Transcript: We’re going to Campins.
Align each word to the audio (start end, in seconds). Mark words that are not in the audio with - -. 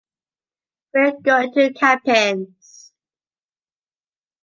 We’re 0.95 1.11
going 1.23 1.53
to 1.53 1.71
Campins. 1.73 2.91